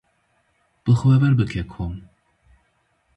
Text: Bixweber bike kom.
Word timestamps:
Bixweber 0.85 1.33
bike 1.39 1.61
kom. 1.73 1.93